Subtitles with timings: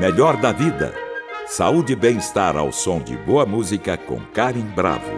[0.00, 0.94] Melhor da vida.
[1.46, 5.12] Saúde e bem-estar ao som de boa música com Karen Bravo.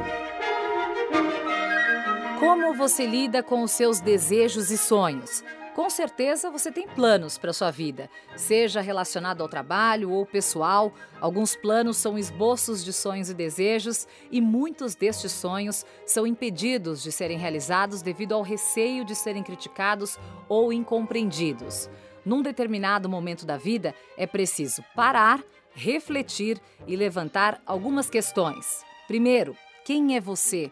[2.41, 5.45] Como você lida com os seus desejos e sonhos?
[5.77, 10.93] Com certeza você tem planos para sua vida, seja relacionado ao trabalho ou pessoal.
[11.21, 17.13] Alguns planos são esboços de sonhos e desejos, e muitos destes sonhos são impedidos de
[17.13, 20.19] serem realizados devido ao receio de serem criticados
[20.49, 21.89] ou incompreendidos.
[22.25, 25.43] Num determinado momento da vida, é preciso parar,
[25.75, 28.85] refletir e levantar algumas questões.
[29.07, 30.71] Primeiro, quem é você?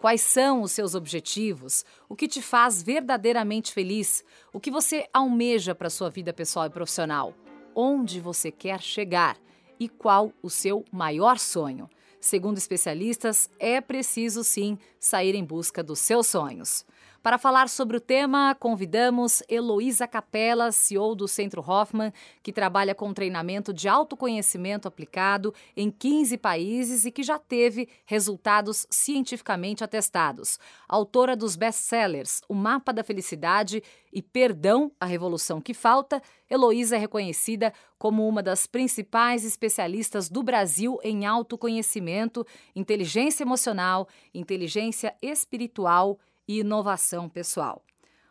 [0.00, 1.84] Quais são os seus objetivos?
[2.08, 4.24] O que te faz verdadeiramente feliz?
[4.52, 7.34] O que você almeja para sua vida pessoal e profissional?
[7.74, 9.36] Onde você quer chegar?
[9.78, 11.88] E qual o seu maior sonho?
[12.20, 16.84] Segundo especialistas, é preciso sim sair em busca dos seus sonhos.
[17.22, 23.12] Para falar sobre o tema, convidamos Heloísa Capella, CEO do Centro Hoffman, que trabalha com
[23.12, 30.58] treinamento de autoconhecimento aplicado em 15 países e que já teve resultados cientificamente atestados.
[30.88, 36.98] Autora dos best-sellers O Mapa da Felicidade e Perdão, a Revolução que Falta, Heloísa é
[36.98, 46.18] reconhecida como uma das principais especialistas do Brasil em autoconhecimento, inteligência emocional, inteligência espiritual
[46.50, 47.80] e inovação pessoal.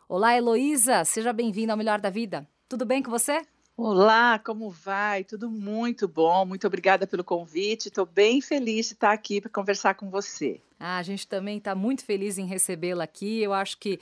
[0.06, 2.46] Olá, Heloísa, seja bem-vinda ao Melhor da Vida.
[2.68, 3.40] Tudo bem com você?
[3.74, 5.24] Olá, como vai?
[5.24, 6.44] Tudo muito bom.
[6.44, 7.88] Muito obrigada pelo convite.
[7.88, 10.60] Estou bem feliz de estar aqui para conversar com você.
[10.78, 13.40] Ah, a gente também está muito feliz em recebê-la aqui.
[13.40, 13.98] Eu acho que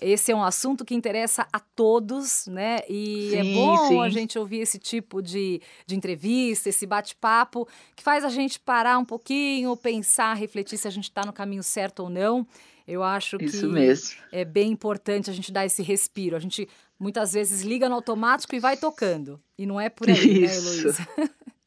[0.00, 2.80] esse é um assunto que interessa a todos, né?
[2.88, 4.00] E é sim, é bom sim.
[4.00, 8.98] a gente ouvir esse tipo de, de entrevista, esse bate-papo, que faz a gente parar
[8.98, 12.44] um pouquinho, pensar, refletir se a gente está no caminho certo ou não.
[12.90, 14.20] Eu acho Isso que mesmo.
[14.32, 16.34] é bem importante a gente dar esse respiro.
[16.34, 19.40] A gente muitas vezes liga no automático e vai tocando.
[19.56, 20.86] E não é por aí, né, isso.
[20.86, 21.08] né, Heloísa?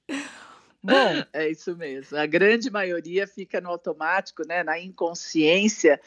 [0.84, 2.18] Bom, é isso mesmo.
[2.18, 5.98] A grande maioria fica no automático, né, na inconsciência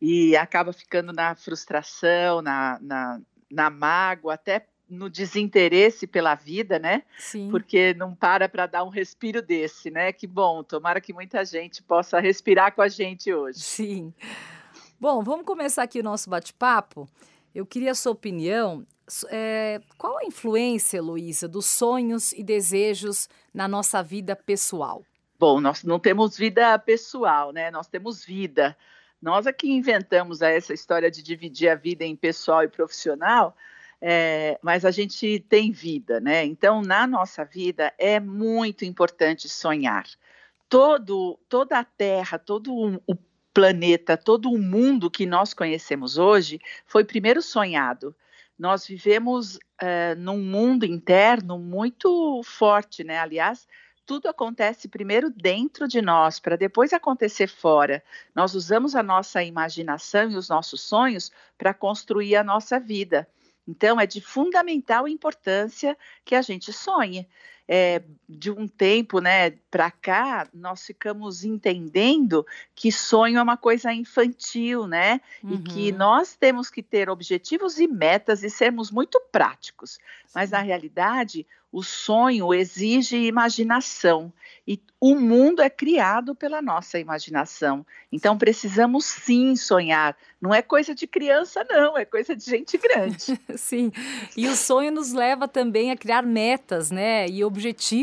[0.00, 7.02] e acaba ficando na frustração, na, na, na mágoa, até no desinteresse pela vida, né?
[7.18, 7.50] Sim.
[7.50, 10.12] Porque não para para dar um respiro desse, né?
[10.12, 13.60] Que bom, tomara que muita gente possa respirar com a gente hoje.
[13.60, 14.14] Sim.
[15.02, 17.08] Bom, vamos começar aqui o nosso bate-papo.
[17.52, 18.86] Eu queria a sua opinião.
[19.30, 25.02] É, qual a influência, Luísa, dos sonhos e desejos na nossa vida pessoal?
[25.40, 27.68] Bom, nós não temos vida pessoal, né?
[27.72, 28.76] Nós temos vida.
[29.20, 33.56] Nós aqui inventamos essa história de dividir a vida em pessoal e profissional,
[34.00, 36.44] é, mas a gente tem vida, né?
[36.44, 40.06] Então, na nossa vida é muito importante sonhar.
[40.68, 43.16] Todo, toda a Terra, todo o
[43.52, 48.14] planeta, todo o mundo que nós conhecemos hoje foi primeiro sonhado.
[48.58, 53.18] Nós vivemos uh, num mundo interno muito forte, né?
[53.18, 53.66] Aliás,
[54.04, 58.02] tudo acontece primeiro dentro de nós, para depois acontecer fora.
[58.34, 63.28] Nós usamos a nossa imaginação e os nossos sonhos para construir a nossa vida.
[63.66, 67.28] Então, é de fundamental importância que a gente sonhe
[67.74, 73.90] é, de um tempo né, para cá, nós ficamos entendendo que sonho é uma coisa
[73.90, 75.22] infantil, né?
[75.42, 75.54] Uhum.
[75.54, 75.96] E que uhum.
[75.96, 79.98] nós temos que ter objetivos e metas e sermos muito práticos.
[80.34, 84.30] Mas, na realidade, o sonho exige imaginação
[84.68, 87.84] e o mundo é criado pela nossa imaginação.
[88.12, 90.16] Então precisamos sim sonhar.
[90.40, 93.40] Não é coisa de criança, não, é coisa de gente grande.
[93.56, 93.90] sim.
[94.36, 97.26] E o sonho nos leva também a criar metas, né?
[97.26, 97.61] E objetivos.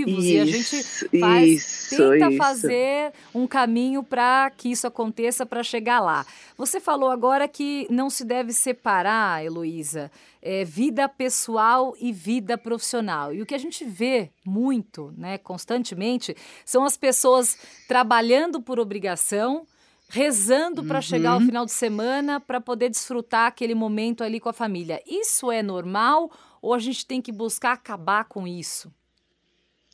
[0.10, 0.84] Isso, e a gente
[1.20, 2.38] faz, isso, tenta isso.
[2.38, 6.26] fazer um caminho para que isso aconteça para chegar lá.
[6.58, 10.12] Você falou agora que não se deve separar, Heloísa,
[10.42, 13.34] é, vida pessoal e vida profissional.
[13.34, 19.66] E o que a gente vê muito, né, constantemente, são as pessoas trabalhando por obrigação,
[20.10, 21.02] rezando para uhum.
[21.02, 25.02] chegar ao final de semana para poder desfrutar aquele momento ali com a família.
[25.06, 26.32] Isso é normal
[26.62, 28.92] ou a gente tem que buscar acabar com isso?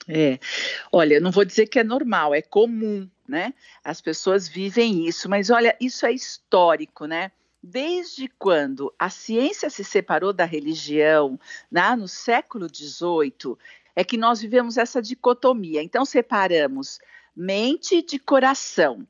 [0.07, 0.39] É,
[0.91, 3.53] olha, não vou dizer que é normal, é comum, né?
[3.83, 7.31] As pessoas vivem isso, mas olha, isso é histórico, né?
[7.61, 11.39] Desde quando a ciência se separou da religião,
[11.71, 13.57] né, no século XVIII,
[13.95, 15.81] é que nós vivemos essa dicotomia.
[15.81, 16.99] Então, separamos
[17.35, 19.07] mente de coração,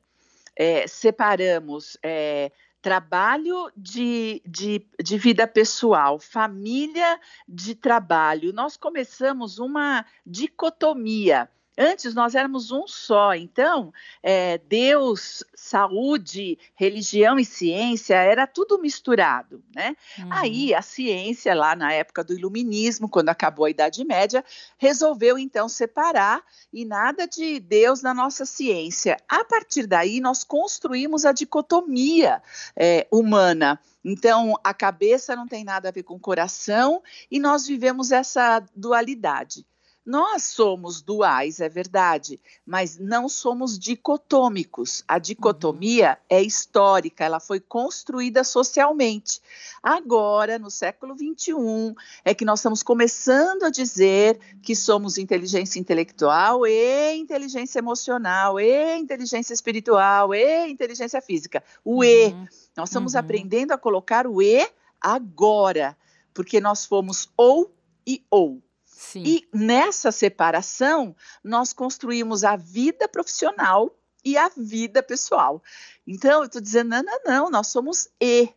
[0.56, 2.50] é, separamos é,
[2.86, 7.18] trabalho de, de, de vida pessoal, família
[7.48, 8.52] de trabalho.
[8.52, 13.92] Nós começamos uma dicotomia Antes nós éramos um só, então
[14.22, 19.94] é, Deus, saúde, religião e ciência era tudo misturado, né?
[20.18, 20.28] Uhum.
[20.30, 24.44] Aí a ciência, lá na época do Iluminismo, quando acabou a Idade Média,
[24.78, 26.42] resolveu então separar
[26.72, 29.18] e nada de Deus na nossa ciência.
[29.28, 32.42] A partir daí nós construímos a dicotomia
[32.74, 33.78] é, humana.
[34.04, 38.62] Então, a cabeça não tem nada a ver com o coração e nós vivemos essa
[38.74, 39.66] dualidade.
[40.06, 45.02] Nós somos duais, é verdade, mas não somos dicotômicos.
[45.08, 46.16] A dicotomia uhum.
[46.30, 49.42] é histórica, ela foi construída socialmente.
[49.82, 51.92] Agora, no século XXI,
[52.24, 58.96] é que nós estamos começando a dizer que somos inteligência intelectual e inteligência emocional, e
[58.96, 61.64] inteligência espiritual, e inteligência física.
[61.84, 62.04] O uhum.
[62.04, 62.32] E.
[62.76, 63.20] Nós estamos uhum.
[63.20, 64.68] aprendendo a colocar o E
[65.00, 65.96] agora,
[66.32, 67.74] porque nós fomos ou
[68.06, 68.62] e ou.
[68.96, 69.22] Sim.
[69.26, 71.14] E nessa separação,
[71.44, 73.94] nós construímos a vida profissional
[74.24, 75.62] e a vida pessoal.
[76.06, 78.48] Então, eu estou dizendo, não, não, não, nós somos E.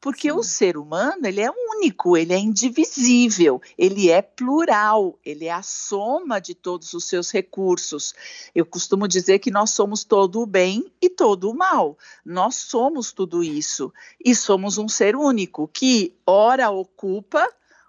[0.00, 0.36] Porque Sim.
[0.36, 5.62] o ser humano, ele é único, ele é indivisível, ele é plural, ele é a
[5.62, 8.12] soma de todos os seus recursos.
[8.52, 11.96] Eu costumo dizer que nós somos todo o bem e todo o mal.
[12.24, 13.92] Nós somos tudo isso
[14.22, 17.48] e somos um ser único que ora ocupa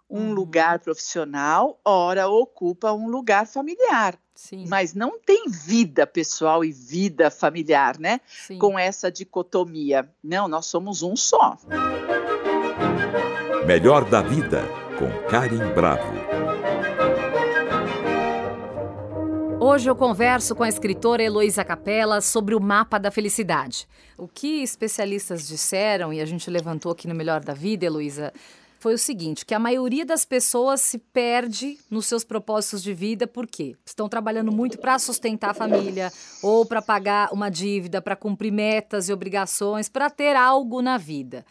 [0.09, 0.33] um uhum.
[0.33, 4.17] lugar profissional, ora ocupa um lugar familiar.
[4.35, 4.65] Sim.
[4.67, 8.19] Mas não tem vida pessoal e vida familiar, né?
[8.27, 8.59] Sim.
[8.59, 10.09] Com essa dicotomia.
[10.23, 11.57] Não, nós somos um só.
[13.65, 14.61] Melhor da vida,
[14.99, 16.35] com Karim Bravo.
[19.59, 23.87] Hoje eu converso com a escritora Heloísa Capella sobre o mapa da felicidade.
[24.17, 28.31] O que especialistas disseram, e a gente levantou aqui no Melhor da Vida, Heloísa,
[28.79, 33.25] foi o seguinte, que a maioria das pessoas se perde nos seus propósitos de vida
[33.25, 36.11] porque estão trabalhando muito para sustentar a família
[36.43, 41.45] ou para pagar uma dívida, para cumprir metas e obrigações, para ter algo na vida.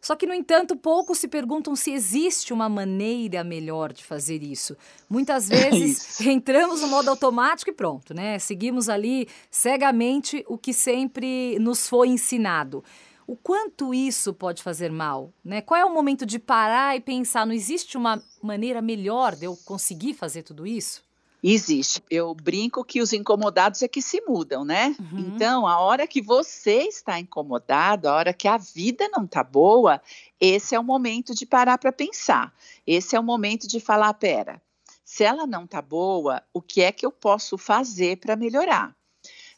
[0.00, 4.76] Só que, no entanto, poucos se perguntam se existe uma maneira melhor de fazer isso.
[5.10, 8.38] Muitas vezes é entramos no modo automático e pronto, né?
[8.38, 12.84] Seguimos ali cegamente o que sempre nos foi ensinado
[13.28, 15.60] o quanto isso pode fazer mal, né?
[15.60, 19.54] Qual é o momento de parar e pensar, não existe uma maneira melhor de eu
[19.66, 21.04] conseguir fazer tudo isso?
[21.42, 22.02] Existe.
[22.10, 24.96] Eu brinco que os incomodados é que se mudam, né?
[24.98, 25.18] Uhum.
[25.18, 30.00] Então, a hora que você está incomodado, a hora que a vida não está boa,
[30.40, 32.50] esse é o momento de parar para pensar.
[32.86, 34.60] Esse é o momento de falar, pera,
[35.04, 38.96] se ela não está boa, o que é que eu posso fazer para melhorar?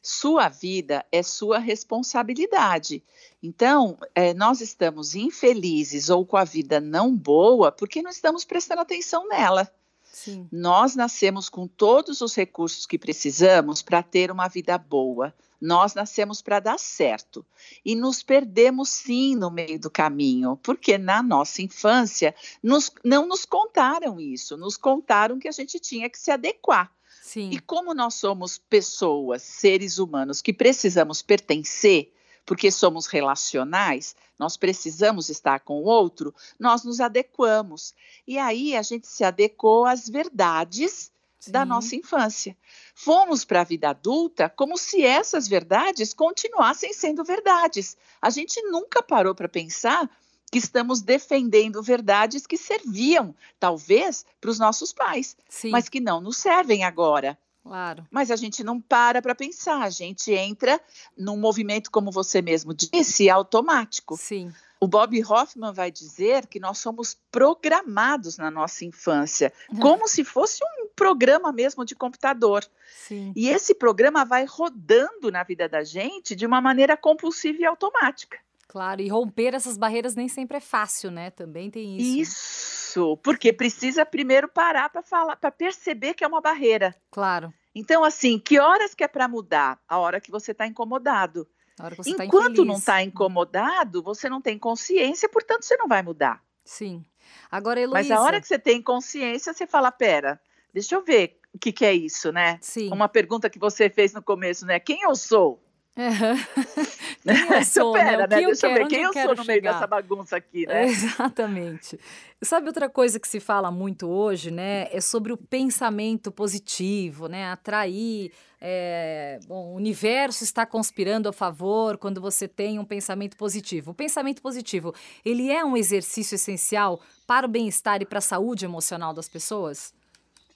[0.03, 3.03] Sua vida é sua responsabilidade.
[3.43, 8.81] Então, é, nós estamos infelizes ou com a vida não boa porque não estamos prestando
[8.81, 9.71] atenção nela.
[10.11, 10.49] Sim.
[10.51, 15.35] Nós nascemos com todos os recursos que precisamos para ter uma vida boa.
[15.61, 17.45] Nós nascemos para dar certo
[17.85, 23.45] e nos perdemos sim no meio do caminho, porque na nossa infância nos, não nos
[23.45, 26.91] contaram isso, nos contaram que a gente tinha que se adequar.
[27.21, 27.51] Sim.
[27.51, 32.13] E como nós somos pessoas, seres humanos, que precisamos pertencer,
[32.47, 37.95] porque somos relacionais, nós precisamos estar com o outro, nós nos adequamos.
[38.27, 41.53] E aí a gente se adequou às verdades Sim.
[41.53, 42.57] da nossa infância.
[42.95, 47.97] Fomos para a vida adulta como se essas verdades continuassem sendo verdades.
[48.21, 50.11] A gente nunca parou para pensar
[50.51, 55.71] que estamos defendendo verdades que serviam, talvez, para os nossos pais, Sim.
[55.71, 57.39] mas que não nos servem agora.
[57.63, 58.07] Claro.
[58.11, 60.81] Mas a gente não para para pensar, a gente entra
[61.17, 64.17] num movimento, como você mesmo disse, automático.
[64.17, 64.53] Sim.
[64.81, 70.65] O Bob Hoffman vai dizer que nós somos programados na nossa infância, como se fosse
[70.65, 72.67] um programa mesmo de computador.
[73.07, 73.31] Sim.
[73.37, 78.39] E esse programa vai rodando na vida da gente de uma maneira compulsiva e automática.
[78.71, 81.33] Claro, e romper essas barreiras nem sempre é fácil, né?
[81.33, 82.21] Também tem isso.
[82.21, 86.95] Isso, porque precisa primeiro parar para falar, para perceber que é uma barreira.
[87.11, 87.53] Claro.
[87.75, 89.81] Então, assim, que horas que é para mudar?
[89.89, 91.49] A hora que você está incomodado.
[91.81, 95.65] A hora que você tá Enquanto tá não está incomodado, você não tem consciência, portanto,
[95.65, 96.41] você não vai mudar.
[96.65, 97.05] Sim.
[97.51, 98.09] Agora, Heloísa...
[98.09, 100.41] Mas a hora que você tem consciência, você fala, pera,
[100.73, 102.57] deixa eu ver o que, que é isso, né?
[102.61, 102.89] Sim.
[102.93, 104.79] Uma pergunta que você fez no começo, né?
[104.79, 105.61] Quem eu sou?
[107.57, 108.05] Eu sou, né?
[108.05, 108.37] Pera, né?
[108.37, 108.47] né?
[108.47, 110.87] Deixa eu ver, quem eu, eu sou no meio dessa bagunça aqui, né?
[110.87, 111.99] Exatamente.
[112.43, 114.89] Sabe outra coisa que se fala muito hoje, né?
[114.93, 117.51] É sobre o pensamento positivo, né?
[117.51, 118.33] Atrair.
[118.61, 119.39] É...
[119.47, 123.91] Bom, o universo está conspirando a favor quando você tem um pensamento positivo.
[123.91, 124.95] O pensamento positivo,
[125.25, 129.93] ele é um exercício essencial para o bem-estar e para a saúde emocional das pessoas?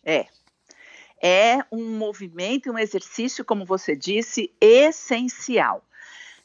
[0.05, 0.27] É,
[1.27, 5.83] é um movimento, um exercício, como você disse, essencial.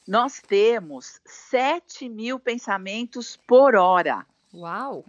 [0.07, 4.25] Nós temos 7 mil pensamentos por hora.
[4.53, 5.05] Uau!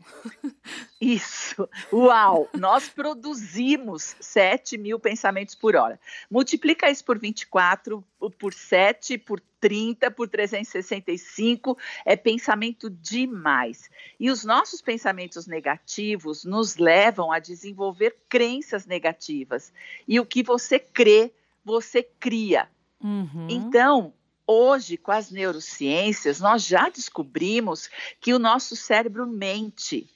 [1.00, 2.48] Isso, uau!
[2.52, 5.98] Nós produzimos 7 mil pensamentos por hora.
[6.30, 8.04] Multiplica isso por 24,
[8.38, 13.90] por 7, por 30, por 365, é pensamento demais.
[14.18, 19.72] E os nossos pensamentos negativos nos levam a desenvolver crenças negativas.
[20.06, 21.32] E o que você crê,
[21.64, 22.68] você cria.
[23.02, 23.46] Uhum.
[23.48, 24.12] Então,
[24.52, 27.88] Hoje, com as neurociências, nós já descobrimos
[28.20, 30.10] que o nosso cérebro mente.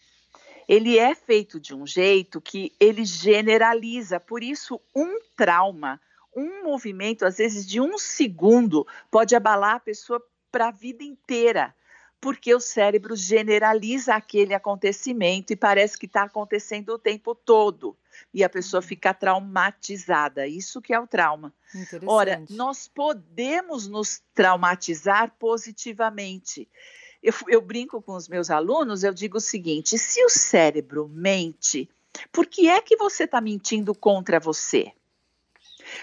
[0.66, 4.18] Ele é feito de um jeito que ele generaliza.
[4.18, 6.00] Por isso, um trauma,
[6.34, 11.72] um movimento, às vezes de um segundo, pode abalar a pessoa para a vida inteira
[12.24, 17.94] porque o cérebro generaliza aquele acontecimento e parece que está acontecendo o tempo todo.
[18.32, 18.88] E a pessoa uhum.
[18.88, 20.46] fica traumatizada.
[20.46, 21.52] Isso que é o trauma.
[22.06, 26.66] Ora, nós podemos nos traumatizar positivamente.
[27.22, 31.90] Eu, eu brinco com os meus alunos, eu digo o seguinte: se o cérebro mente,
[32.32, 34.92] por que é que você está mentindo contra você?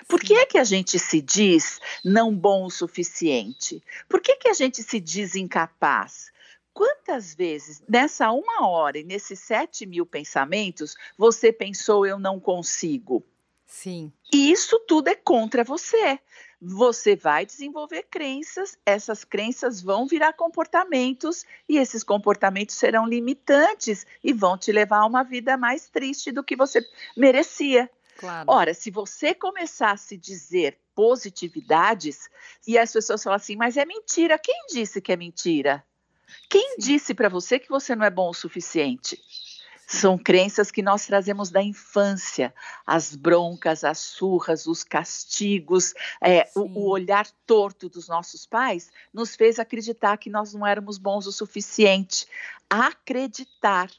[0.07, 3.83] Por que é que a gente se diz não bom o suficiente?
[4.07, 6.31] Por que, que a gente se diz incapaz?
[6.73, 13.23] Quantas vezes nessa uma hora e nesses sete mil pensamentos você pensou eu não consigo?
[13.65, 14.11] Sim.
[14.33, 16.19] E isso tudo é contra você.
[16.61, 24.31] Você vai desenvolver crenças, essas crenças vão virar comportamentos e esses comportamentos serão limitantes e
[24.31, 26.85] vão te levar a uma vida mais triste do que você
[27.17, 27.89] merecia.
[28.21, 28.51] Claro.
[28.51, 32.29] Ora, se você começar a se dizer positividades
[32.67, 35.83] e as pessoas falam assim, mas é mentira, quem disse que é mentira?
[36.47, 36.75] Quem Sim.
[36.77, 39.19] disse para você que você não é bom o suficiente?
[39.87, 42.53] São crenças que nós trazemos da infância,
[42.85, 49.35] as broncas, as surras, os castigos, é, o, o, olhar torto dos nossos pais nos
[49.35, 52.27] fez acreditar que nós não éramos bons o suficiente.
[52.69, 53.89] Acreditar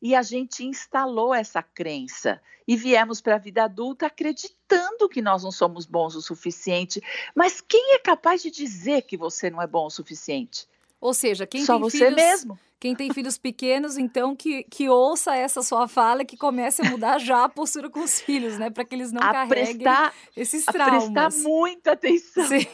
[0.00, 5.44] e a gente instalou essa crença e viemos para a vida adulta acreditando que nós
[5.44, 7.00] não somos bons o suficiente.
[7.34, 10.66] Mas quem é capaz de dizer que você não é bom o suficiente?
[11.00, 12.58] Ou seja, quem Só tem você filhos, mesmo.
[12.78, 16.90] Quem tem filhos pequenos, então, que, que ouça essa sua fala e que comece a
[16.90, 18.70] mudar já a postura com os filhos, né?
[18.70, 21.04] Para que eles não a carreguem prestar, esses traumas.
[21.04, 22.46] A prestar muita atenção.
[22.46, 22.66] Sim.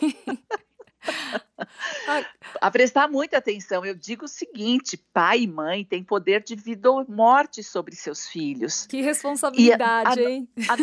[2.60, 3.84] A prestar muita atenção.
[3.84, 8.28] Eu digo o seguinte: pai e mãe têm poder de vida ou morte sobre seus
[8.28, 8.86] filhos.
[8.86, 10.48] Que responsabilidade, a, a, hein?
[10.68, 10.76] A,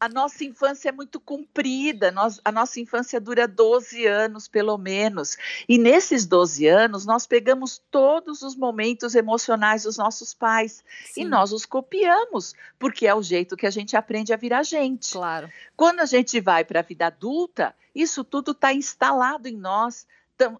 [0.00, 5.36] a nossa infância é muito comprida, nós, a nossa infância dura 12 anos, pelo menos.
[5.68, 11.22] E nesses 12 anos, nós pegamos todos os momentos emocionais dos nossos pais Sim.
[11.22, 15.12] e nós os copiamos, porque é o jeito que a gente aprende a virar gente.
[15.12, 15.50] Claro.
[15.76, 20.06] Quando a gente vai para a vida adulta, isso tudo está instalado em nós.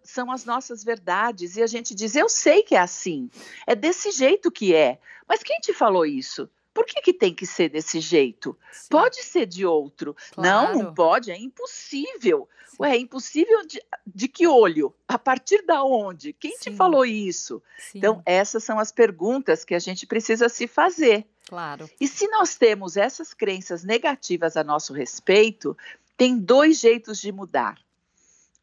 [0.02, 3.30] São as nossas verdades e a gente diz: Eu sei que é assim,
[3.66, 4.98] é desse jeito que é.
[5.26, 6.48] Mas quem te falou isso?
[6.78, 8.56] Por que, que tem que ser desse jeito?
[8.70, 8.88] Sim.
[8.90, 10.16] Pode ser de outro.
[10.32, 10.78] Claro.
[10.78, 12.48] Não, não pode, é impossível.
[12.68, 12.76] Sim.
[12.80, 14.94] Ué, é impossível de, de, que olho?
[15.08, 16.32] A partir da onde?
[16.32, 16.70] Quem Sim.
[16.70, 17.60] te falou isso?
[17.92, 21.26] Então, essas são as perguntas que a gente precisa se fazer.
[21.48, 21.90] Claro.
[22.00, 25.76] E se nós temos essas crenças negativas a nosso respeito,
[26.18, 27.78] tem dois jeitos de mudar.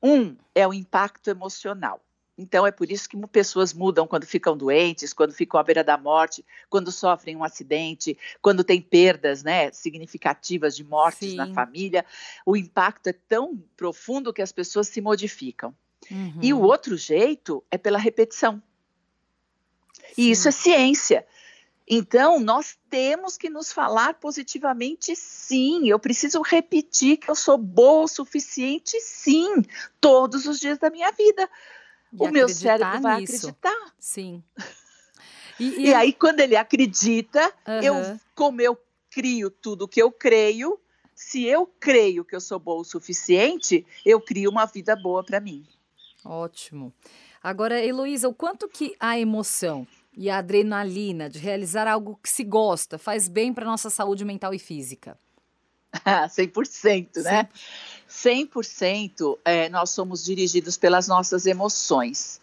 [0.03, 2.01] Um é o impacto emocional.
[2.37, 5.97] Então, é por isso que pessoas mudam quando ficam doentes, quando ficam à beira da
[5.97, 11.37] morte, quando sofrem um acidente, quando tem perdas né, significativas de mortes Sim.
[11.37, 12.05] na família.
[12.45, 15.73] O impacto é tão profundo que as pessoas se modificam.
[16.11, 16.39] Uhum.
[16.41, 18.61] E o outro jeito é pela repetição.
[19.93, 20.13] Sim.
[20.17, 21.25] E isso é ciência.
[21.87, 25.87] Então, nós temos que nos falar positivamente, sim.
[25.87, 29.61] Eu preciso repetir que eu sou boa o suficiente, sim,
[30.01, 31.47] todos os dias da minha vida
[32.17, 33.35] o meu cérebro vai nisso.
[33.47, 33.93] acreditar.
[33.99, 34.43] Sim.
[35.59, 35.87] E, e...
[35.87, 37.81] e, aí, quando ele acredita, uhum.
[37.81, 38.77] eu, como eu
[39.09, 40.79] crio tudo que eu creio,
[41.13, 45.39] se eu creio que eu sou boa o suficiente, eu crio uma vida boa para
[45.39, 45.65] mim.
[46.23, 46.93] Ótimo.
[47.41, 49.87] Agora, Heloísa, o quanto que a emoção
[50.17, 54.53] e a adrenalina de realizar algo que se gosta faz bem para nossa saúde mental
[54.53, 55.17] e física?
[55.95, 57.49] 100%, né?
[58.09, 62.41] 100% é, nós somos dirigidos pelas nossas emoções.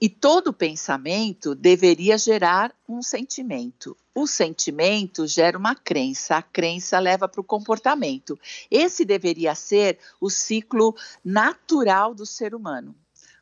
[0.00, 3.96] E todo pensamento deveria gerar um sentimento.
[4.14, 8.38] O sentimento gera uma crença, a crença leva para o comportamento.
[8.70, 12.94] Esse deveria ser o ciclo natural do ser humano.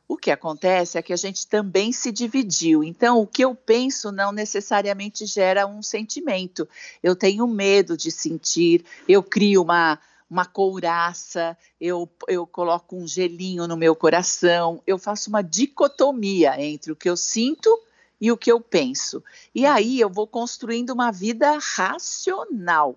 [0.09, 2.85] O que acontece é que a gente também se dividiu.
[2.85, 6.69] Então, o que eu penso não necessariamente gera um sentimento.
[7.03, 9.99] Eu tenho medo de sentir, eu crio uma,
[10.31, 16.93] uma couraça, eu, eu coloco um gelinho no meu coração, eu faço uma dicotomia entre
[16.93, 17.69] o que eu sinto
[18.21, 19.23] e o que eu penso.
[19.53, 22.97] E aí eu vou construindo uma vida racional.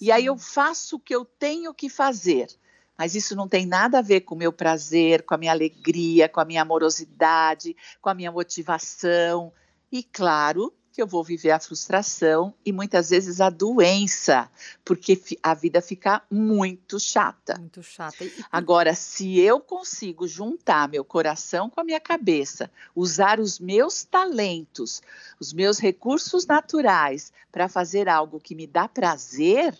[0.00, 2.48] E aí eu faço o que eu tenho que fazer
[2.96, 6.28] mas isso não tem nada a ver com o meu prazer, com a minha alegria,
[6.28, 9.52] com a minha amorosidade, com a minha motivação.
[9.90, 14.48] E claro que eu vou viver a frustração e muitas vezes a doença,
[14.84, 17.58] porque a vida fica muito chata.
[17.58, 18.24] Muito chata.
[18.50, 25.02] Agora, se eu consigo juntar meu coração com a minha cabeça, usar os meus talentos,
[25.40, 29.76] os meus recursos naturais para fazer algo que me dá prazer,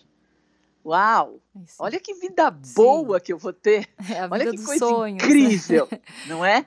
[0.85, 1.39] Uau!
[1.55, 1.75] Isso.
[1.79, 3.25] Olha que vida boa Sim.
[3.25, 3.87] que eu vou ter.
[4.09, 5.29] É Olha que coisa sonhos, né?
[5.29, 5.99] incrível, né?
[6.27, 6.65] não é?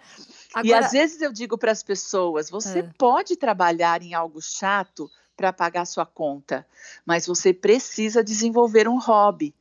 [0.54, 0.66] Agora...
[0.66, 2.90] E às vezes eu digo para as pessoas: você é.
[2.96, 6.66] pode trabalhar em algo chato para pagar sua conta,
[7.04, 9.54] mas você precisa desenvolver um hobby.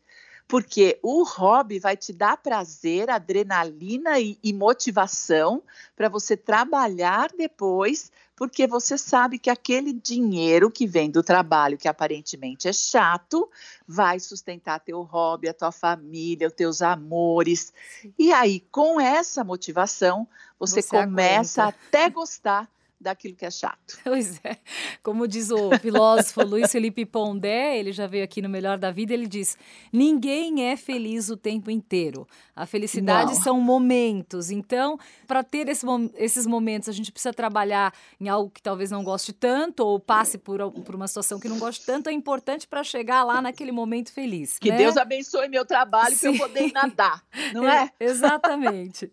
[0.47, 5.63] Porque o hobby vai te dar prazer, adrenalina e, e motivação
[5.95, 11.87] para você trabalhar depois porque você sabe que aquele dinheiro que vem do trabalho, que
[11.87, 13.49] aparentemente é chato,
[13.87, 17.71] vai sustentar teu hobby, a tua família, os teus amores.
[18.19, 20.27] E aí, com essa motivação,
[20.59, 21.77] você, você começa aguenta.
[21.87, 23.99] até gostar daquilo que é chato.
[24.15, 24.57] Pois é.
[25.03, 29.13] Como diz o filósofo Luiz Felipe Pondé, ele já veio aqui no Melhor da Vida,
[29.13, 29.57] ele diz:
[29.91, 32.27] ninguém é feliz o tempo inteiro.
[32.55, 33.41] A felicidade Não.
[33.41, 34.51] são momentos.
[34.51, 34.97] Então,
[35.27, 35.85] para ter esse,
[36.15, 40.37] esses momentos, a gente precisa trabalhar em algo que talvez não goste tanto ou passe
[40.37, 42.09] por, por uma situação que não goste tanto.
[42.09, 44.57] É importante para chegar lá naquele momento feliz.
[44.57, 44.77] Que né?
[44.77, 47.23] Deus abençoe meu trabalho para eu poder nadar,
[47.53, 47.91] não é?
[47.99, 49.11] é exatamente.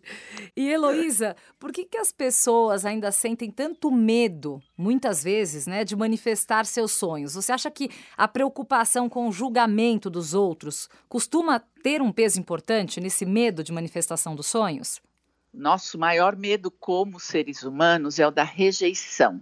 [0.55, 5.95] E Heloísa, por que, que as pessoas ainda sentem tanto medo, muitas vezes, né, de
[5.95, 7.33] manifestar seus sonhos?
[7.33, 13.01] Você acha que a preocupação com o julgamento dos outros costuma ter um peso importante
[13.01, 15.01] nesse medo de manifestação dos sonhos?
[15.51, 19.41] Nosso maior medo como seres humanos é o da rejeição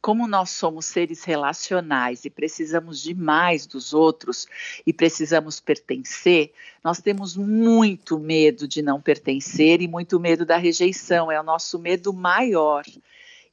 [0.00, 4.46] como nós somos seres relacionais e precisamos demais dos outros
[4.86, 6.52] e precisamos pertencer,
[6.84, 11.80] nós temos muito medo de não pertencer e muito medo da rejeição, é o nosso
[11.80, 12.84] medo maior.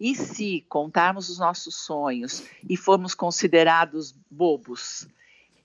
[0.05, 5.07] E se contarmos os nossos sonhos e formos considerados bobos?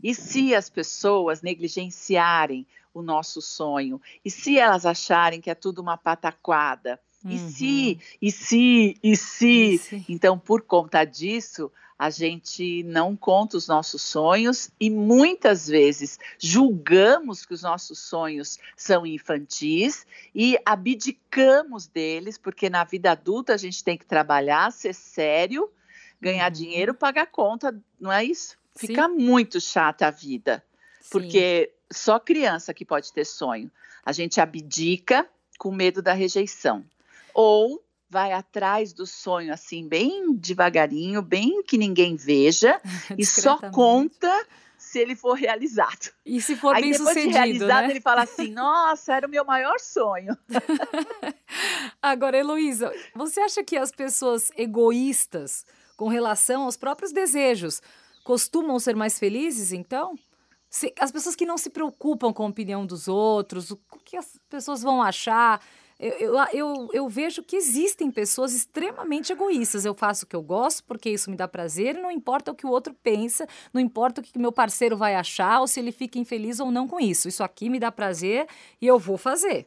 [0.02, 4.00] E se as pessoas negligenciarem o nosso sonho?
[4.24, 6.98] E se elas acharem que é tudo uma pataquada?
[7.22, 7.50] E uhum.
[7.50, 10.04] se, e se, e se, e se.
[10.08, 17.44] Então, por conta disso, a gente não conta os nossos sonhos e muitas vezes julgamos
[17.44, 23.84] que os nossos sonhos são infantis e abdicamos deles, porque na vida adulta a gente
[23.84, 25.70] tem que trabalhar, ser sério,
[26.18, 26.56] ganhar uhum.
[26.56, 28.56] dinheiro, pagar conta, não é isso?
[28.74, 29.16] Fica Sim.
[29.16, 30.64] muito chata a vida,
[31.02, 31.10] Sim.
[31.10, 33.70] porque só criança que pode ter sonho.
[34.02, 36.82] A gente abdica com medo da rejeição
[37.34, 42.80] ou vai atrás do sonho assim bem devagarinho, bem que ninguém veja
[43.16, 44.46] e só conta
[44.76, 46.10] se ele for realizado.
[46.26, 47.90] E se for Aí, bem depois sucedido, de realizado, né?
[47.90, 50.36] ele fala assim: "Nossa, era o meu maior sonho".
[52.02, 55.64] Agora, Heloísa, você acha que as pessoas egoístas
[55.96, 57.80] com relação aos próprios desejos
[58.24, 60.18] costumam ser mais felizes, então?
[60.68, 64.38] Se, as pessoas que não se preocupam com a opinião dos outros, o que as
[64.48, 65.60] pessoas vão achar,
[66.00, 69.84] eu, eu, eu, eu, vejo que existem pessoas extremamente egoístas.
[69.84, 72.54] Eu faço o que eu gosto porque isso me dá prazer e não importa o
[72.54, 75.92] que o outro pensa, não importa o que meu parceiro vai achar ou se ele
[75.92, 77.28] fica infeliz ou não com isso.
[77.28, 78.46] Isso aqui me dá prazer
[78.80, 79.66] e eu vou fazer.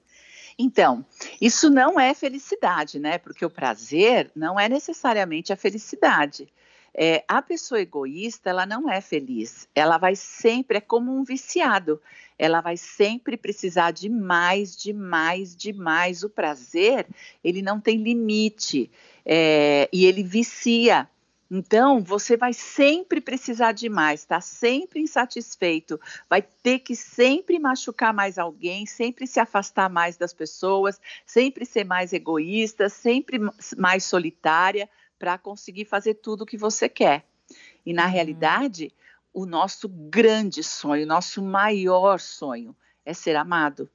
[0.57, 1.05] Então,
[1.39, 3.17] isso não é felicidade, né?
[3.17, 6.51] Porque o prazer não é necessariamente a felicidade.
[6.95, 9.67] É, a pessoa egoísta, ela não é feliz.
[9.73, 11.99] Ela vai sempre, é como um viciado.
[12.37, 16.23] Ela vai sempre precisar de mais, de mais, de mais.
[16.23, 17.07] O prazer,
[17.43, 18.91] ele não tem limite.
[19.25, 21.09] É, e ele vicia.
[21.49, 28.11] Então, você vai sempre precisar de mais, está sempre insatisfeito, vai ter que sempre machucar
[28.11, 33.39] mais alguém, sempre se afastar mais das pessoas, sempre ser mais egoísta, sempre
[33.77, 34.89] mais solitária
[35.23, 37.23] para conseguir fazer tudo o que você quer.
[37.85, 38.11] E na uhum.
[38.11, 38.91] realidade,
[39.33, 43.89] o nosso grande sonho, o nosso maior sonho é ser amado.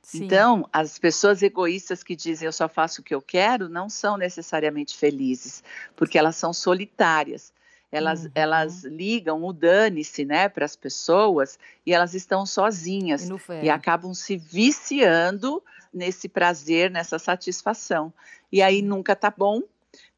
[0.00, 0.24] Sim.
[0.24, 4.16] Então, as pessoas egoístas que dizem eu só faço o que eu quero não são
[4.16, 5.62] necessariamente felizes,
[5.94, 7.52] porque elas são solitárias.
[7.92, 8.30] Elas, uhum.
[8.34, 14.14] elas ligam o dane-se né, para as pessoas e elas estão sozinhas e, e acabam
[14.14, 18.10] se viciando nesse prazer, nessa satisfação.
[18.50, 19.62] E aí nunca tá bom,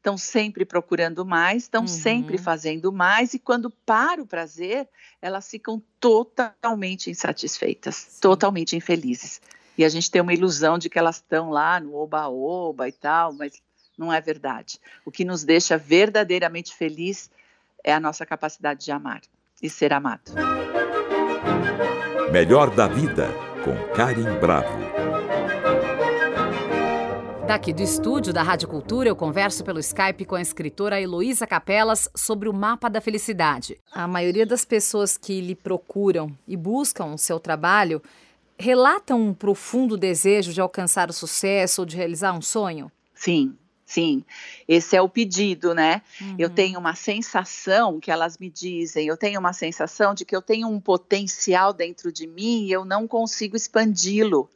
[0.03, 1.87] estão sempre procurando mais, estão uhum.
[1.87, 4.89] sempre fazendo mais, e quando para o prazer,
[5.21, 8.19] elas ficam totalmente insatisfeitas, Sim.
[8.19, 9.41] totalmente infelizes.
[9.77, 13.31] E a gente tem uma ilusão de que elas estão lá no oba-oba e tal,
[13.31, 13.53] mas
[13.97, 14.77] não é verdade.
[15.05, 17.31] O que nos deixa verdadeiramente feliz
[17.81, 19.21] é a nossa capacidade de amar
[19.61, 20.33] e ser amado.
[22.29, 23.29] Melhor da vida
[23.63, 24.92] com Karim Bravo.
[27.45, 32.09] Daqui do estúdio da Rádio Cultura, eu converso pelo Skype com a escritora Heloísa Capelas
[32.15, 33.77] sobre o mapa da felicidade.
[33.91, 38.01] A maioria das pessoas que lhe procuram e buscam o seu trabalho
[38.57, 42.89] relatam um profundo desejo de alcançar o sucesso ou de realizar um sonho?
[43.13, 44.23] Sim, Sim,
[44.67, 46.01] esse é o pedido, né?
[46.19, 46.35] Uhum.
[46.39, 50.41] Eu tenho uma sensação que elas me dizem, eu tenho uma sensação de que eu
[50.41, 54.49] tenho um potencial dentro de mim e eu não consigo expandi-lo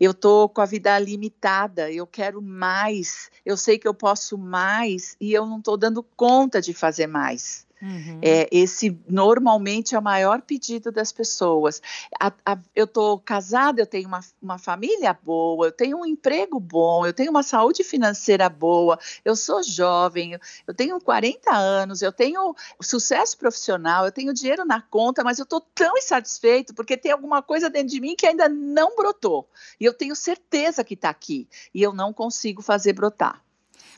[0.00, 5.16] eu tô com a vida limitada, eu quero mais, eu sei que eu posso mais
[5.20, 7.67] e eu não estou dando conta de fazer mais.
[7.80, 8.18] Uhum.
[8.22, 11.80] É, esse normalmente é o maior pedido das pessoas.
[12.18, 16.58] A, a, eu estou casada, eu tenho uma, uma família boa, eu tenho um emprego
[16.58, 22.02] bom, eu tenho uma saúde financeira boa, eu sou jovem, eu, eu tenho 40 anos,
[22.02, 26.96] eu tenho sucesso profissional, eu tenho dinheiro na conta, mas eu estou tão insatisfeito porque
[26.96, 29.48] tem alguma coisa dentro de mim que ainda não brotou.
[29.80, 31.48] E eu tenho certeza que está aqui.
[31.72, 33.42] E eu não consigo fazer brotar.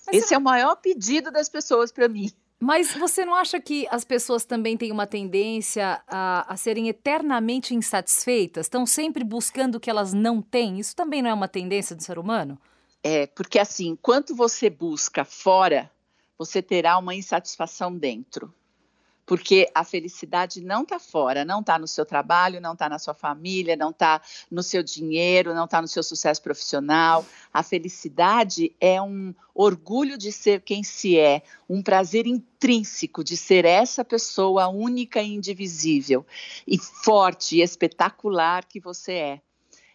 [0.07, 2.31] Mas Esse é o maior pedido das pessoas para mim.
[2.63, 7.75] Mas você não acha que as pessoas também têm uma tendência a, a serem eternamente
[7.75, 8.67] insatisfeitas?
[8.67, 10.79] Estão sempre buscando o que elas não têm?
[10.79, 12.61] Isso também não é uma tendência do ser humano?
[13.03, 15.91] É, porque assim, enquanto você busca fora,
[16.37, 18.53] você terá uma insatisfação dentro
[19.31, 23.15] porque a felicidade não está fora, não está no seu trabalho, não está na sua
[23.15, 27.25] família, não está no seu dinheiro, não está no seu sucesso profissional.
[27.55, 33.65] A felicidade é um orgulho de ser quem se é, um prazer intrínseco de ser
[33.65, 36.27] essa pessoa única e indivisível,
[36.67, 39.41] e forte e espetacular que você é.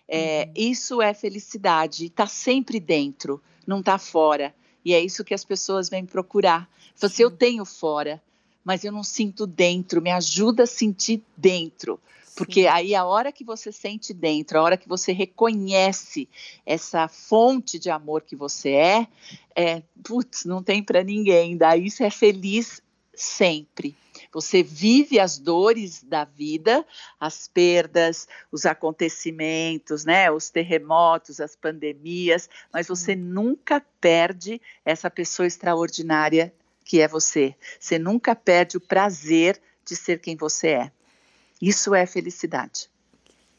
[0.08, 0.54] é uhum.
[0.56, 4.56] Isso é felicidade, está sempre dentro, não está fora.
[4.86, 6.70] E é isso que as pessoas vêm procurar.
[6.96, 8.24] Se eu tenho fora,
[8.66, 12.00] mas eu não sinto dentro, me ajuda a sentir dentro.
[12.36, 12.68] Porque Sim.
[12.68, 16.28] aí a hora que você sente dentro, a hora que você reconhece
[16.66, 19.08] essa fonte de amor que você é,
[19.56, 21.56] é putz, não tem para ninguém.
[21.56, 22.82] Daí você é feliz
[23.14, 23.96] sempre.
[24.34, 26.86] Você vive as dores da vida,
[27.18, 35.48] as perdas, os acontecimentos, né, os terremotos, as pandemias, mas você nunca perde essa pessoa
[35.48, 36.54] extraordinária
[36.86, 37.56] que é você.
[37.80, 40.92] Você nunca perde o prazer de ser quem você é.
[41.62, 42.90] Isso é felicidade.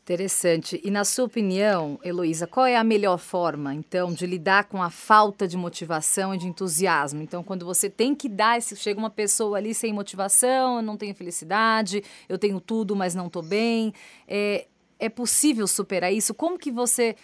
[0.02, 0.80] Interessante.
[0.84, 4.88] E na sua opinião, Heloísa, qual é a melhor forma, então, de lidar com a
[4.88, 7.20] falta de motivação e de entusiasmo?
[7.20, 11.12] Então, quando você tem que dar, esse, chega uma pessoa ali sem motivação, não tenho
[11.12, 13.92] felicidade, eu tenho tudo, mas não estou bem.
[14.28, 16.32] É, é possível superar isso?
[16.32, 17.16] Como que você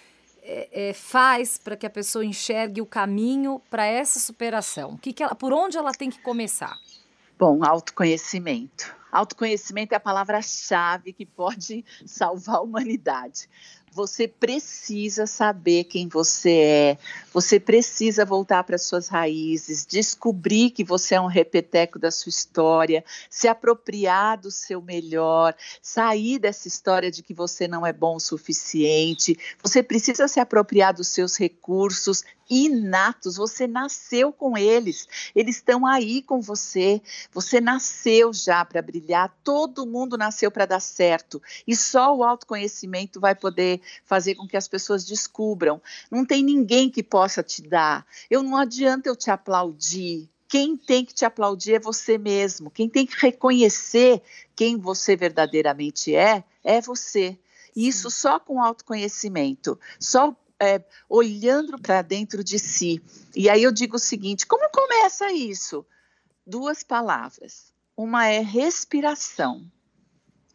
[0.43, 4.97] é, é, faz para que a pessoa enxergue o caminho para essa superação?
[4.97, 6.77] Que que ela, por onde ela tem que começar?
[7.39, 8.95] Bom, autoconhecimento.
[9.11, 13.49] Autoconhecimento é a palavra-chave que pode salvar a humanidade.
[13.95, 16.99] Você precisa saber quem você é,
[17.31, 23.05] você precisa voltar para suas raízes, descobrir que você é um repeteco da sua história,
[23.29, 28.21] se apropriar do seu melhor, sair dessa história de que você não é bom o
[28.21, 29.39] suficiente.
[29.63, 36.21] Você precisa se apropriar dos seus recursos inatos, você nasceu com eles, eles estão aí
[36.21, 37.01] com você.
[37.33, 41.41] Você nasceu já para brilhar, todo mundo nasceu para dar certo.
[41.67, 45.81] E só o autoconhecimento vai poder fazer com que as pessoas descubram.
[46.11, 48.07] Não tem ninguém que possa te dar.
[48.31, 50.29] Eu não adianta eu te aplaudir.
[50.47, 52.71] Quem tem que te aplaudir é você mesmo.
[52.71, 54.21] Quem tem que reconhecer
[54.55, 57.39] quem você verdadeiramente é, é você.
[57.75, 63.03] Isso só com autoconhecimento, só é, olhando para dentro de si.
[63.35, 65.85] E aí eu digo o seguinte: como começa isso?
[66.47, 67.73] Duas palavras.
[67.97, 69.67] Uma é respiração.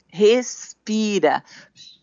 [0.08, 1.44] Respira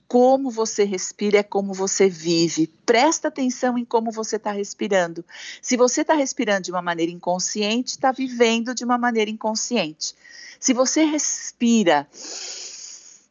[0.07, 2.67] como você respira é como você vive.
[2.85, 5.25] Presta atenção em como você está respirando.
[5.63, 10.15] Se você está respirando de uma maneira inconsciente, está vivendo de uma maneira inconsciente.
[10.61, 12.07] Se você respira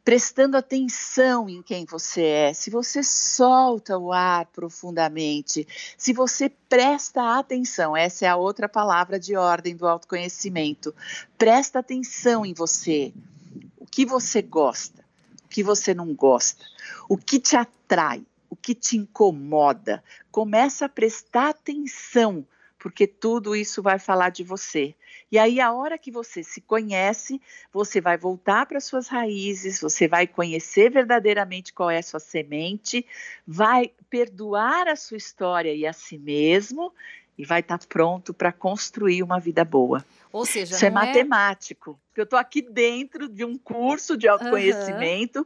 [0.04, 7.38] prestando atenção em quem você é, se você solta o ar profundamente, se você presta
[7.38, 10.94] atenção, essa é a outra palavra de ordem do autoconhecimento.
[11.38, 13.13] Presta atenção em você.
[13.78, 15.04] O que você gosta?
[15.54, 16.66] que você não gosta,
[17.08, 20.04] o que te atrai, o que te incomoda.
[20.32, 22.44] Começa a prestar atenção,
[22.84, 24.93] porque tudo isso vai falar de você.
[25.32, 27.41] E aí, a hora que você se conhece,
[27.72, 33.06] você vai voltar para suas raízes, você vai conhecer verdadeiramente qual é a sua semente,
[33.48, 36.93] vai perdoar a sua história e a si mesmo
[37.38, 40.06] e vai estar tá pronto para construir uma vida boa.
[40.30, 41.98] Ou seja, isso é, é matemático.
[42.17, 45.46] Eu estou aqui dentro de um curso de autoconhecimento, uhum.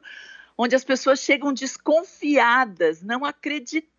[0.58, 3.96] onde as pessoas chegam desconfiadas, não acreditando,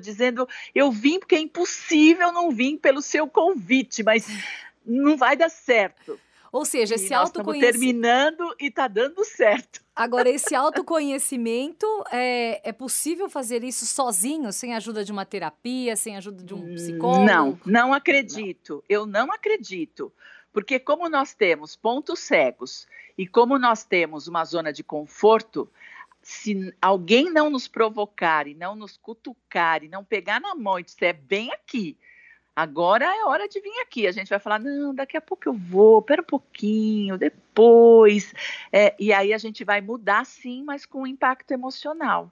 [0.00, 4.26] dizendo: eu vim porque é impossível não vir pelo seu convite, mas
[4.84, 6.18] não vai dar certo.
[6.54, 7.72] Ou seja, esse autoconhecimento.
[7.72, 9.82] terminando e está dando certo.
[9.94, 15.96] Agora, esse autoconhecimento, é, é possível fazer isso sozinho, sem a ajuda de uma terapia,
[15.96, 17.24] sem ajuda de um hum, psicólogo?
[17.24, 18.74] Não, não acredito.
[18.74, 18.82] Não.
[18.88, 20.12] Eu não acredito.
[20.52, 22.86] Porque, como nós temos pontos cegos
[23.18, 25.68] e como nós temos uma zona de conforto,
[26.24, 30.82] se alguém não nos provocar e não nos cutucar e não pegar na mão e
[30.82, 31.96] disser bem aqui,
[32.56, 34.06] Agora é hora de vir aqui.
[34.06, 38.32] A gente vai falar, não, daqui a pouco eu vou, pera um pouquinho, depois.
[38.72, 42.30] É, e aí a gente vai mudar sim, mas com impacto emocional.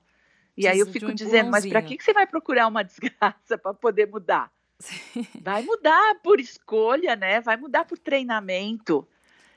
[0.57, 3.59] E aí eu fico um dizendo, mas para que, que você vai procurar uma desgraça
[3.61, 4.53] para poder mudar?
[4.79, 5.27] Sim.
[5.41, 7.41] Vai mudar por escolha, né?
[7.41, 9.07] Vai mudar por treinamento.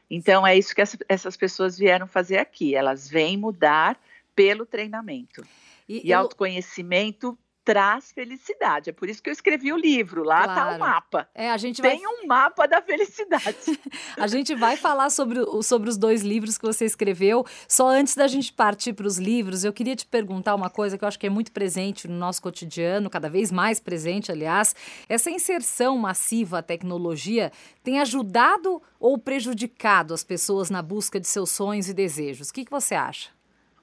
[0.10, 2.74] Então é isso que essas pessoas vieram fazer aqui.
[2.74, 4.00] Elas vêm mudar
[4.36, 5.44] pelo treinamento.
[5.88, 6.20] E, e eu...
[6.20, 8.92] autoconhecimento traz felicidade.
[8.92, 10.24] É por isso que eu escrevi o livro.
[10.24, 10.76] Lá está claro.
[10.76, 11.28] o mapa.
[11.34, 12.14] É, a gente Tem vai...
[12.14, 13.80] um mapa da felicidade.
[14.16, 17.44] a gente vai falar sobre, sobre os dois livros que você escreveu.
[17.68, 21.04] Só antes da gente partir para os livros, eu queria te perguntar uma coisa que
[21.04, 24.76] eu acho que é muito presente no nosso cotidiano, cada vez mais presente, aliás.
[25.10, 27.52] Essa inserção massiva à tecnologia
[27.84, 32.50] tem ajudado ou prejudicado as pessoas na busca de seus sonhos e desejos?
[32.50, 33.35] O que, que você acha?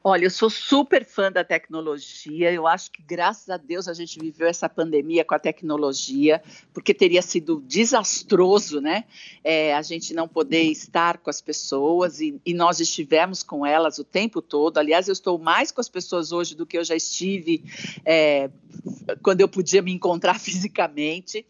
[0.05, 2.53] Olha, eu sou super fã da tecnologia.
[2.53, 6.43] Eu acho que, graças a Deus, a gente viveu essa pandemia com a tecnologia,
[6.75, 9.05] porque teria sido desastroso, né?
[9.45, 13.99] É, a gente não poder estar com as pessoas e, e, nós estivemos com elas
[13.99, 14.79] o tempo todo.
[14.79, 17.63] Aliás, eu estou mais com as pessoas hoje do que eu já estive
[18.05, 18.51] é,
[19.23, 21.47] quando eu podia me encontrar fisicamente.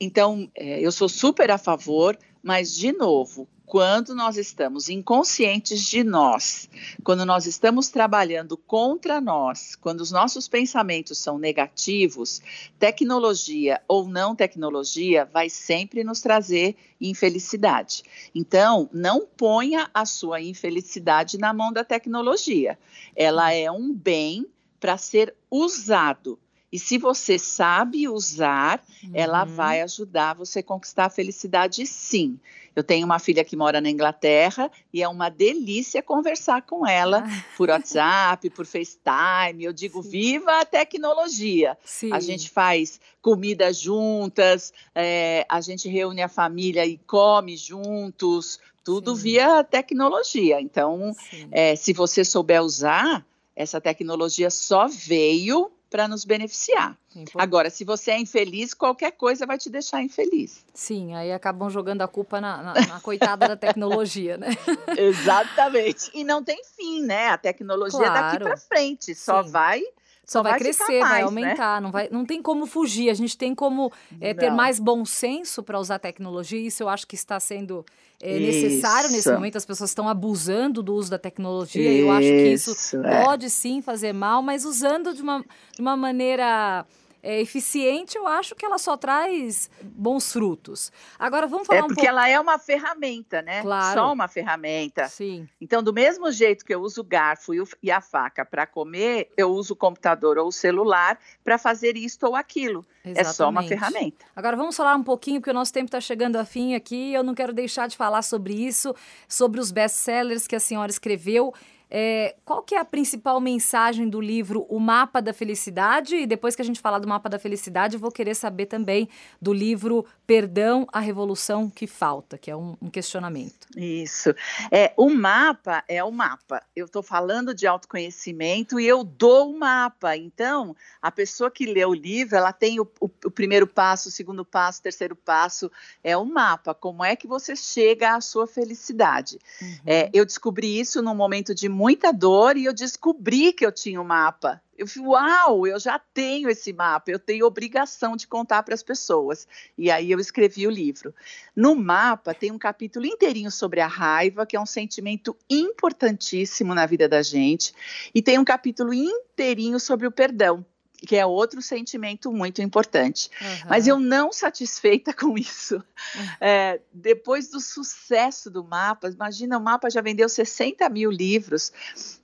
[0.00, 6.04] Então, é, eu sou super a favor, mas, de novo, quando nós estamos inconscientes de
[6.04, 6.70] nós,
[7.02, 12.40] quando nós estamos trabalhando contra nós, quando os nossos pensamentos são negativos,
[12.78, 18.04] tecnologia ou não tecnologia vai sempre nos trazer infelicidade.
[18.32, 22.78] Então, não ponha a sua infelicidade na mão da tecnologia.
[23.16, 24.46] Ela é um bem
[24.78, 26.38] para ser usado.
[26.72, 29.10] E se você sabe usar, uhum.
[29.14, 32.38] ela vai ajudar você a conquistar a felicidade, sim.
[32.76, 37.24] Eu tenho uma filha que mora na Inglaterra e é uma delícia conversar com ela
[37.26, 37.44] ah.
[37.56, 39.64] por WhatsApp, por FaceTime.
[39.64, 40.10] Eu digo, Sim.
[40.10, 41.78] viva a tecnologia.
[41.82, 42.12] Sim.
[42.12, 49.16] A gente faz comida juntas, é, a gente reúne a família e come juntos, tudo
[49.16, 49.22] Sim.
[49.22, 50.60] via tecnologia.
[50.60, 51.16] Então,
[51.50, 53.24] é, se você souber usar,
[53.56, 56.94] essa tecnologia só veio para nos beneficiar.
[57.36, 60.62] Agora, se você é infeliz, qualquer coisa vai te deixar infeliz.
[60.74, 64.48] Sim, aí acabam jogando a culpa na, na, na coitada da tecnologia, né?
[64.94, 66.10] Exatamente.
[66.12, 67.28] E não tem fim, né?
[67.28, 68.12] A tecnologia claro.
[68.12, 69.50] daqui para frente só Sim.
[69.50, 69.82] vai
[70.26, 71.24] só vai, vai crescer, mais, vai né?
[71.24, 71.84] aumentar, né?
[71.84, 73.10] não, vai, não tem como fugir.
[73.10, 76.58] A gente tem como é, ter mais bom senso para usar tecnologia.
[76.58, 77.86] Isso eu acho que está sendo
[78.20, 79.56] é, necessário nesse momento.
[79.56, 81.92] As pessoas estão abusando do uso da tecnologia.
[81.92, 83.24] Isso, eu acho que isso é.
[83.24, 86.84] pode sim fazer mal, mas usando de uma, de uma maneira
[87.22, 90.92] é, eficiente, eu acho que ela só traz bons frutos.
[91.18, 93.62] Agora vamos falar é um porque ela é uma ferramenta, né?
[93.62, 93.94] Claro.
[93.98, 95.08] Só uma ferramenta.
[95.08, 95.48] Sim.
[95.60, 99.30] Então, do mesmo jeito que eu uso o garfo e, e a faca para comer,
[99.36, 102.84] eu uso o computador ou o celular para fazer isto ou aquilo.
[103.04, 103.20] Exatamente.
[103.20, 104.24] É só uma ferramenta.
[104.34, 107.12] Agora vamos falar um pouquinho, porque o nosso tempo está chegando a fim aqui.
[107.12, 108.94] Eu não quero deixar de falar sobre isso,
[109.28, 111.54] sobre os best-sellers que a senhora escreveu.
[111.90, 116.16] É, qual que é a principal mensagem do livro O Mapa da Felicidade?
[116.16, 119.08] E depois que a gente falar do Mapa da Felicidade, eu vou querer saber também
[119.40, 123.68] do livro Perdão, a Revolução que Falta, que é um, um questionamento.
[123.76, 124.34] Isso.
[124.72, 126.62] É, o mapa é o mapa.
[126.74, 130.16] Eu estou falando de autoconhecimento e eu dou o mapa.
[130.16, 134.12] Então, a pessoa que lê o livro, ela tem o, o, o primeiro passo, o
[134.12, 135.70] segundo passo, o terceiro passo.
[136.02, 136.74] É o mapa.
[136.74, 139.38] Como é que você chega à sua felicidade?
[139.62, 139.76] Uhum.
[139.86, 144.00] É, eu descobri isso num momento de muita dor e eu descobri que eu tinha
[144.00, 144.62] um mapa.
[144.78, 148.82] Eu falei, uau, eu já tenho esse mapa, eu tenho obrigação de contar para as
[148.82, 149.46] pessoas.
[149.76, 151.14] E aí eu escrevi o livro.
[151.54, 156.86] No mapa tem um capítulo inteirinho sobre a raiva, que é um sentimento importantíssimo na
[156.86, 157.74] vida da gente,
[158.14, 160.64] e tem um capítulo inteirinho sobre o perdão.
[160.96, 163.30] Que é outro sentimento muito importante.
[163.40, 163.68] Uhum.
[163.68, 165.82] Mas eu não satisfeita com isso.
[166.38, 171.72] É, depois do sucesso do mapa, imagina, o mapa já vendeu 60 mil livros.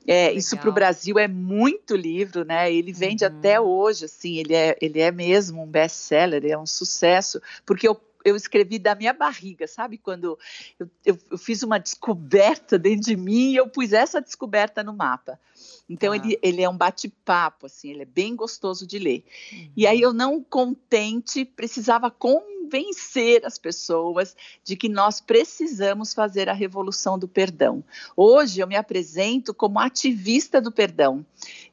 [0.07, 2.73] É, isso para o Brasil é muito livro, né?
[2.73, 3.31] Ele vende uhum.
[3.31, 8.01] até hoje, assim, ele é, ele é mesmo um best-seller, é um sucesso, porque eu
[8.25, 9.99] eu escrevi da minha barriga, sabe?
[9.99, 10.39] Quando
[10.79, 14.93] eu, eu, eu, fiz uma descoberta dentro de mim e eu pus essa descoberta no
[14.93, 15.39] mapa.
[15.89, 16.17] Então, ah.
[16.17, 19.25] ele, ele é um bate-papo, assim, ele é bem gostoso de ler.
[19.53, 19.73] Uhum.
[19.77, 22.11] E aí, eu não contente, precisava
[22.63, 27.83] convencer as pessoas de que nós precisamos fazer a revolução do perdão.
[28.17, 31.25] Hoje, eu me apresento como ativista do perdão.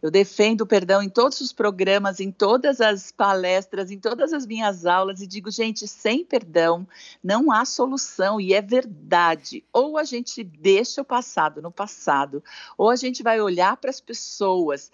[0.01, 4.45] Eu defendo o perdão em todos os programas, em todas as palestras, em todas as
[4.45, 6.87] minhas aulas e digo, gente, sem perdão
[7.23, 9.63] não há solução e é verdade.
[9.71, 12.43] Ou a gente deixa o passado no passado,
[12.77, 14.91] ou a gente vai olhar para as pessoas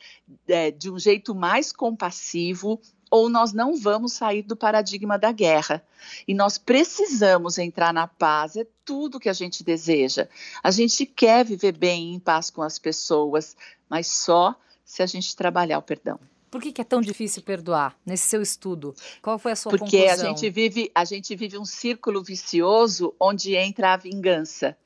[0.48, 2.82] é, de um jeito mais compassivo,
[3.16, 5.82] ou nós não vamos sair do paradigma da guerra.
[6.28, 10.28] E nós precisamos entrar na paz, é tudo que a gente deseja.
[10.62, 13.56] A gente quer viver bem em paz com as pessoas,
[13.90, 16.20] mas só se a gente trabalhar o perdão.
[16.52, 18.94] Por que, que, é tão difícil perdoar nesse seu estudo?
[19.22, 20.16] Qual foi a sua Porque conclusão?
[20.16, 24.78] Porque a gente vive a gente vive um círculo vicioso onde entra a vingança.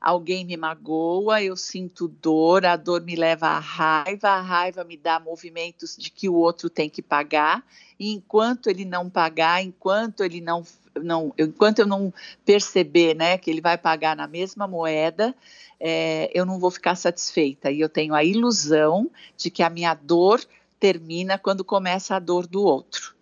[0.00, 4.96] Alguém me magoa, eu sinto dor, a dor me leva à raiva, a raiva me
[4.96, 7.64] dá movimentos de que o outro tem que pagar,
[7.98, 10.64] e enquanto ele não pagar, enquanto ele não,
[11.02, 15.34] não enquanto eu não perceber, né, que ele vai pagar na mesma moeda,
[15.80, 17.70] é, eu não vou ficar satisfeita.
[17.70, 20.40] E eu tenho a ilusão de que a minha dor
[20.78, 23.17] termina quando começa a dor do outro.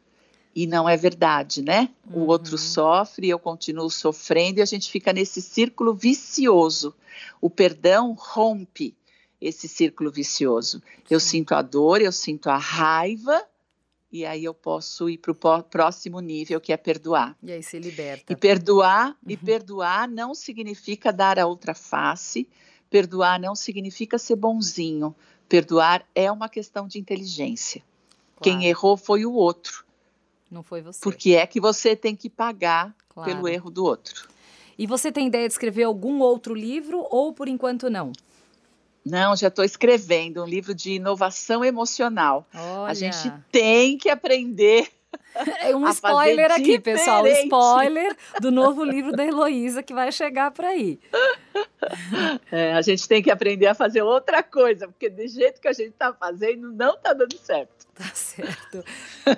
[0.57, 1.91] E não é verdade, né?
[2.11, 2.27] O uhum.
[2.29, 6.95] outro sofre, eu continuo sofrendo e a gente fica nesse círculo vicioso.
[7.43, 8.97] O perdão rompe
[9.39, 10.79] esse círculo vicioso.
[10.79, 11.05] Sim.
[11.11, 13.45] Eu sinto a dor, eu sinto a raiva,
[14.11, 17.37] e aí eu posso ir para o próximo nível, que é perdoar.
[17.43, 18.33] E aí se liberta.
[18.33, 19.15] E perdoar, uhum.
[19.29, 22.49] e perdoar não significa dar a outra face,
[22.89, 25.15] perdoar não significa ser bonzinho.
[25.51, 27.83] Perdoar é uma questão de inteligência.
[28.37, 28.43] Claro.
[28.43, 29.86] Quem errou foi o outro.
[30.51, 31.01] Não foi você.
[31.03, 33.31] Porque é que você tem que pagar claro.
[33.31, 34.29] pelo erro do outro.
[34.79, 38.13] E você tem ideia de escrever algum outro livro ou por enquanto não?
[39.05, 42.47] Não, já estou escrevendo um livro de inovação emocional.
[42.53, 42.91] Olha.
[42.91, 44.91] A gente tem que aprender.
[45.61, 47.27] É um spoiler aqui, pessoal.
[47.27, 50.99] Spoiler do novo livro da Heloísa que vai chegar por aí.
[52.51, 55.73] É, a gente tem que aprender a fazer outra coisa, porque do jeito que a
[55.73, 57.87] gente está fazendo, não está dando certo.
[57.97, 58.85] Tá certo.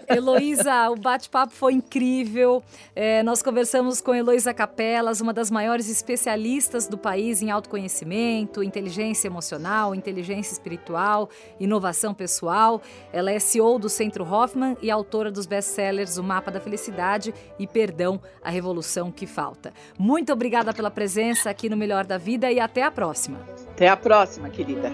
[0.09, 2.61] Heloísa, o bate-papo foi incrível.
[2.94, 9.29] É, nós conversamos com Heloísa Capelas, uma das maiores especialistas do país em autoconhecimento, inteligência
[9.29, 12.83] emocional, inteligência espiritual, inovação pessoal.
[13.12, 17.66] Ela é CEO do Centro Hoffman e autora dos best-sellers O Mapa da Felicidade e
[17.66, 19.72] Perdão, a Revolução que Falta.
[19.96, 23.40] Muito obrigada pela presença aqui no Melhor da Vida e até a próxima.
[23.70, 24.92] Até a próxima, querida.